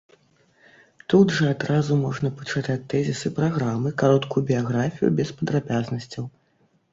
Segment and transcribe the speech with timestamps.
[1.13, 6.23] Тут жа адразу можна пачытаць тэзісы праграмы, кароткую біяграфію без падрабязнасцяў.